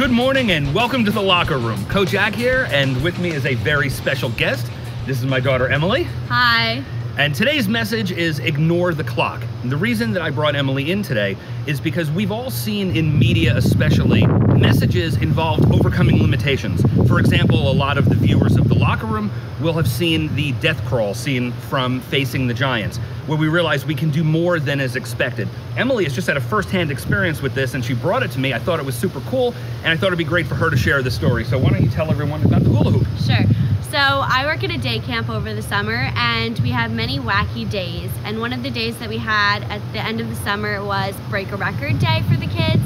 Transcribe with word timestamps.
Good 0.00 0.12
morning 0.12 0.52
and 0.52 0.74
welcome 0.74 1.04
to 1.04 1.10
the 1.10 1.20
locker 1.20 1.58
room. 1.58 1.84
Coach 1.84 2.14
Ack 2.14 2.34
here, 2.34 2.66
and 2.70 3.04
with 3.04 3.18
me 3.18 3.32
is 3.32 3.44
a 3.44 3.54
very 3.56 3.90
special 3.90 4.30
guest. 4.30 4.66
This 5.04 5.18
is 5.18 5.26
my 5.26 5.40
daughter 5.40 5.68
Emily. 5.68 6.04
Hi. 6.30 6.82
And 7.20 7.34
today's 7.34 7.68
message 7.68 8.12
is 8.12 8.38
ignore 8.38 8.94
the 8.94 9.04
clock. 9.04 9.42
And 9.62 9.70
the 9.70 9.76
reason 9.76 10.14
that 10.14 10.22
I 10.22 10.30
brought 10.30 10.56
Emily 10.56 10.90
in 10.90 11.02
today 11.02 11.36
is 11.66 11.78
because 11.78 12.10
we've 12.10 12.32
all 12.32 12.50
seen 12.50 12.96
in 12.96 13.18
media, 13.18 13.54
especially, 13.58 14.26
messages 14.56 15.18
involved 15.18 15.70
overcoming 15.70 16.22
limitations. 16.22 16.80
For 17.06 17.18
example, 17.18 17.70
a 17.70 17.74
lot 17.74 17.98
of 17.98 18.08
the 18.08 18.14
viewers 18.14 18.56
of 18.56 18.70
the 18.70 18.74
locker 18.74 19.04
room 19.04 19.30
will 19.60 19.74
have 19.74 19.86
seen 19.86 20.34
the 20.34 20.52
death 20.62 20.82
crawl 20.86 21.12
scene 21.12 21.52
from 21.52 22.00
Facing 22.00 22.46
the 22.46 22.54
Giants, 22.54 22.96
where 23.26 23.36
we 23.36 23.48
realize 23.48 23.84
we 23.84 23.94
can 23.94 24.08
do 24.08 24.24
more 24.24 24.58
than 24.58 24.80
is 24.80 24.96
expected. 24.96 25.46
Emily 25.76 26.04
has 26.04 26.14
just 26.14 26.26
had 26.26 26.38
a 26.38 26.40
first-hand 26.40 26.90
experience 26.90 27.42
with 27.42 27.54
this, 27.54 27.74
and 27.74 27.84
she 27.84 27.92
brought 27.92 28.22
it 28.22 28.30
to 28.30 28.38
me. 28.38 28.54
I 28.54 28.58
thought 28.58 28.78
it 28.80 28.86
was 28.86 28.96
super 28.96 29.20
cool, 29.28 29.54
and 29.84 29.88
I 29.88 29.96
thought 29.98 30.06
it'd 30.06 30.16
be 30.16 30.24
great 30.24 30.46
for 30.46 30.54
her 30.54 30.70
to 30.70 30.76
share 30.78 31.02
the 31.02 31.10
story. 31.10 31.44
So 31.44 31.58
why 31.58 31.68
don't 31.68 31.82
you 31.82 31.90
tell 31.90 32.10
everyone 32.10 32.42
about 32.44 32.62
the 32.62 32.70
hula 32.70 32.90
hoop? 32.92 33.06
Sure. 33.22 33.44
So 33.88 33.98
I 33.98 34.44
work 34.44 34.62
at 34.62 34.70
a 34.70 34.78
day 34.78 35.00
camp 35.00 35.28
over 35.28 35.52
the 35.52 35.62
summer 35.62 36.10
and 36.14 36.58
we 36.60 36.70
have 36.70 36.92
many 36.92 37.18
wacky 37.18 37.68
days. 37.68 38.10
And 38.24 38.40
one 38.40 38.52
of 38.52 38.62
the 38.62 38.70
days 38.70 38.98
that 38.98 39.08
we 39.08 39.18
had 39.18 39.64
at 39.64 39.80
the 39.92 39.98
end 39.98 40.20
of 40.20 40.28
the 40.28 40.36
summer 40.36 40.84
was 40.84 41.14
break 41.28 41.50
a 41.50 41.56
record 41.56 41.98
day 41.98 42.22
for 42.28 42.36
the 42.36 42.46
kids. 42.46 42.82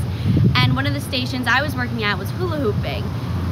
And 0.57 0.75
one 0.75 0.87
of 0.87 0.95
the 0.95 1.01
stations 1.01 1.47
I 1.47 1.63
was 1.63 1.77
working 1.77 2.05
at 2.05 2.17
was 2.19 2.31
hula 2.31 2.57
hooping. 2.57 3.05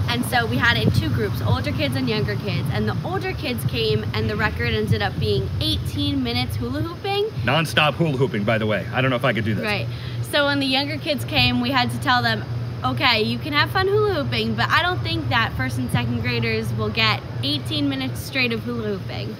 And 0.08 0.24
so 0.26 0.46
we 0.46 0.56
had 0.56 0.76
it 0.76 0.84
in 0.84 0.90
two 0.92 1.10
groups, 1.10 1.42
older 1.42 1.72
kids 1.72 1.94
and 1.94 2.08
younger 2.08 2.36
kids. 2.36 2.68
And 2.72 2.88
the 2.88 2.96
older 3.04 3.32
kids 3.32 3.64
came 3.66 4.04
and 4.14 4.30
the 4.30 4.36
record 4.36 4.72
ended 4.72 5.02
up 5.02 5.18
being 5.18 5.48
18 5.60 6.22
minutes 6.22 6.56
hula 6.56 6.80
hooping. 6.80 7.30
Non-stop 7.44 7.94
hula 7.94 8.16
hooping, 8.16 8.44
by 8.44 8.58
the 8.58 8.66
way. 8.66 8.86
I 8.92 9.00
don't 9.00 9.10
know 9.10 9.16
if 9.16 9.24
I 9.24 9.32
could 9.32 9.44
do 9.44 9.54
that. 9.56 9.64
Right. 9.64 9.88
So 10.30 10.46
when 10.46 10.58
the 10.60 10.66
younger 10.66 10.96
kids 10.96 11.24
came, 11.26 11.60
we 11.60 11.70
had 11.70 11.90
to 11.90 12.00
tell 12.00 12.22
them, 12.22 12.44
okay, 12.84 13.22
you 13.22 13.38
can 13.38 13.52
have 13.52 13.70
fun 13.70 13.86
hula 13.86 14.14
hooping, 14.14 14.54
but 14.54 14.68
I 14.68 14.82
don't 14.82 15.00
think 15.00 15.28
that 15.28 15.52
first 15.56 15.78
and 15.78 15.90
second 15.90 16.20
graders 16.20 16.72
will 16.74 16.88
get 16.88 17.22
18 17.42 17.88
minutes 17.88 18.20
straight 18.20 18.52
of 18.52 18.60
hula 18.60 18.98
hooping. 18.98 19.36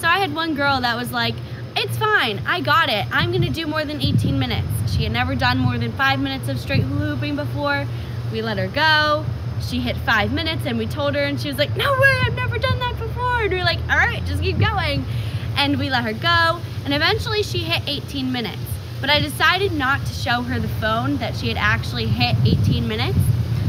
So 0.00 0.08
I 0.08 0.18
had 0.18 0.34
one 0.34 0.54
girl 0.54 0.80
that 0.80 0.96
was 0.96 1.12
like, 1.12 1.34
it's 1.76 1.96
fine, 1.96 2.40
I 2.46 2.60
got 2.60 2.88
it. 2.88 3.06
I'm 3.12 3.32
gonna 3.32 3.50
do 3.50 3.66
more 3.66 3.84
than 3.84 4.00
18 4.00 4.38
minutes. 4.38 4.68
She 4.94 5.04
had 5.04 5.12
never 5.12 5.34
done 5.34 5.58
more 5.58 5.78
than 5.78 5.92
five 5.92 6.18
minutes 6.20 6.48
of 6.48 6.58
straight 6.58 6.82
hula 6.82 7.14
hooping 7.14 7.36
before. 7.36 7.86
We 8.32 8.42
let 8.42 8.58
her 8.58 8.68
go. 8.68 9.24
She 9.60 9.80
hit 9.80 9.96
five 9.98 10.32
minutes 10.32 10.62
and 10.66 10.78
we 10.78 10.86
told 10.86 11.14
her 11.14 11.22
and 11.22 11.40
she 11.40 11.48
was 11.48 11.58
like, 11.58 11.76
no 11.76 11.92
way, 11.92 12.20
I've 12.22 12.34
never 12.34 12.58
done 12.58 12.78
that 12.80 12.98
before. 12.98 13.42
And 13.42 13.52
we 13.52 13.60
are 13.60 13.64
like, 13.64 13.80
all 13.90 13.96
right, 13.96 14.24
just 14.24 14.42
keep 14.42 14.58
going. 14.58 15.04
And 15.56 15.78
we 15.78 15.90
let 15.90 16.04
her 16.04 16.12
go. 16.12 16.60
And 16.84 16.94
eventually 16.94 17.42
she 17.42 17.58
hit 17.58 17.82
18 17.86 18.32
minutes. 18.32 18.60
But 19.00 19.10
I 19.10 19.18
decided 19.20 19.72
not 19.72 20.04
to 20.06 20.12
show 20.12 20.42
her 20.42 20.58
the 20.58 20.68
phone 20.68 21.16
that 21.16 21.36
she 21.36 21.48
had 21.48 21.56
actually 21.56 22.06
hit 22.06 22.36
18 22.44 22.86
minutes. 22.86 23.18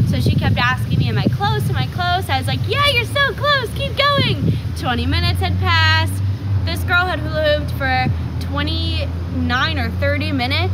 So 0.09 0.19
she 0.19 0.35
kept 0.35 0.57
asking 0.57 0.99
me, 0.99 1.07
am 1.07 1.17
I 1.17 1.25
close, 1.25 1.69
am 1.69 1.77
I 1.77 1.87
close? 1.87 2.29
I 2.29 2.37
was 2.37 2.47
like, 2.47 2.59
yeah, 2.67 2.85
you're 2.87 3.05
so 3.05 3.33
close, 3.33 3.69
keep 3.75 3.95
going. 3.97 4.53
20 4.77 5.05
minutes 5.05 5.39
had 5.39 5.57
passed. 5.59 6.21
This 6.65 6.83
girl 6.83 7.05
had 7.05 7.19
hula 7.19 7.59
hooped 7.59 7.71
for 7.71 8.07
29 8.47 9.79
or 9.79 9.89
30 9.91 10.31
minutes. 10.33 10.73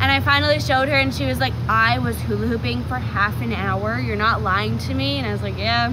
And 0.00 0.12
I 0.12 0.20
finally 0.20 0.60
showed 0.60 0.88
her 0.88 0.96
and 0.96 1.12
she 1.12 1.24
was 1.24 1.40
like, 1.40 1.54
I 1.68 1.98
was 1.98 2.20
hula 2.20 2.46
hooping 2.46 2.84
for 2.84 2.96
half 2.96 3.40
an 3.40 3.52
hour. 3.52 3.98
You're 3.98 4.16
not 4.16 4.42
lying 4.42 4.78
to 4.78 4.94
me. 4.94 5.18
And 5.18 5.26
I 5.26 5.32
was 5.32 5.42
like, 5.42 5.56
yeah. 5.56 5.92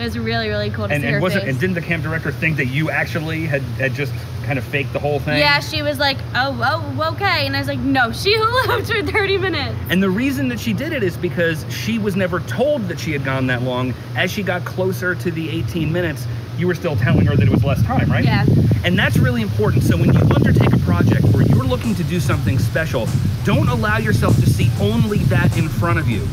It 0.00 0.04
was 0.04 0.18
really, 0.18 0.48
really 0.48 0.70
cool 0.70 0.88
to 0.88 0.94
and, 0.94 1.02
see 1.02 1.08
and 1.08 1.16
her 1.16 1.20
was 1.20 1.34
face. 1.34 1.42
It, 1.42 1.48
and 1.50 1.60
didn't 1.60 1.74
the 1.74 1.82
camp 1.82 2.02
director 2.02 2.32
think 2.32 2.56
that 2.56 2.66
you 2.66 2.90
actually 2.90 3.44
had, 3.44 3.60
had 3.78 3.92
just 3.92 4.14
kind 4.46 4.58
of 4.58 4.64
faked 4.64 4.94
the 4.94 4.98
whole 4.98 5.20
thing? 5.20 5.38
Yeah, 5.38 5.60
she 5.60 5.82
was 5.82 5.98
like, 5.98 6.16
oh, 6.34 6.58
oh, 6.98 7.12
okay. 7.12 7.44
And 7.44 7.54
I 7.54 7.58
was 7.58 7.68
like, 7.68 7.80
no, 7.80 8.10
she 8.10 8.34
hula 8.38 8.62
hooped 8.62 8.90
for 8.90 9.02
30 9.02 9.36
minutes. 9.36 9.76
And 9.90 10.02
the 10.02 10.08
reason 10.08 10.48
that 10.48 10.58
she 10.58 10.72
did 10.72 10.94
it 10.94 11.02
is 11.02 11.18
because 11.18 11.66
she 11.68 11.98
was 11.98 12.16
never 12.16 12.40
told 12.40 12.88
that 12.88 12.98
she 12.98 13.12
had 13.12 13.26
gone 13.26 13.46
that 13.48 13.60
long. 13.62 13.92
As 14.16 14.30
she 14.30 14.42
got 14.42 14.64
closer 14.64 15.14
to 15.16 15.30
the 15.30 15.50
18 15.50 15.92
minutes, 15.92 16.26
you 16.56 16.66
were 16.66 16.74
still 16.74 16.96
telling 16.96 17.26
her 17.26 17.36
that 17.36 17.46
it 17.46 17.50
was 17.50 17.62
less 17.62 17.82
time, 17.82 18.10
right? 18.10 18.24
Yeah. 18.24 18.46
And 18.84 18.98
that's 18.98 19.18
really 19.18 19.42
important. 19.42 19.82
So 19.82 19.98
when 19.98 20.14
you 20.14 20.20
undertake 20.34 20.72
a 20.72 20.78
project 20.78 21.24
where 21.34 21.42
you're 21.42 21.64
looking 21.64 21.94
to 21.96 22.04
do 22.04 22.20
something 22.20 22.58
special, 22.58 23.06
don't 23.44 23.68
allow 23.68 23.98
yourself 23.98 24.34
to 24.36 24.48
see 24.48 24.70
only 24.80 25.18
that 25.24 25.58
in 25.58 25.68
front 25.68 25.98
of 25.98 26.08
you. 26.08 26.26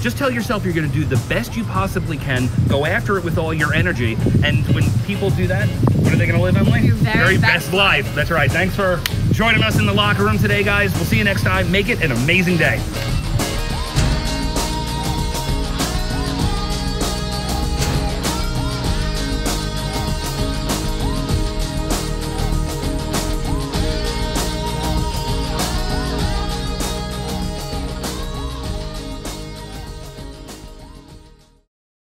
Just 0.00 0.16
tell 0.16 0.30
yourself 0.30 0.64
you're 0.64 0.74
going 0.74 0.88
to 0.88 0.94
do 0.94 1.04
the 1.04 1.22
best 1.28 1.56
you 1.56 1.64
possibly 1.64 2.16
can, 2.16 2.48
go 2.68 2.86
after 2.86 3.18
it 3.18 3.24
with 3.24 3.36
all 3.36 3.52
your 3.52 3.74
energy, 3.74 4.16
and 4.44 4.66
when 4.74 4.84
people 5.06 5.30
do 5.30 5.46
that, 5.48 5.68
what 5.68 6.12
are 6.12 6.16
they 6.16 6.26
going 6.26 6.38
to 6.38 6.42
live, 6.42 6.56
Emily? 6.56 6.80
Your 6.82 6.94
very, 6.96 7.18
very 7.18 7.38
best, 7.38 7.66
best 7.66 7.72
life. 7.72 8.14
That's 8.14 8.30
right. 8.30 8.50
Thanks 8.50 8.76
for 8.76 9.00
joining 9.32 9.62
us 9.62 9.78
in 9.78 9.86
the 9.86 9.94
locker 9.94 10.24
room 10.24 10.38
today, 10.38 10.62
guys. 10.62 10.94
We'll 10.94 11.04
see 11.04 11.18
you 11.18 11.24
next 11.24 11.42
time. 11.42 11.70
Make 11.70 11.88
it 11.88 12.02
an 12.02 12.12
amazing 12.12 12.56
day. 12.56 12.80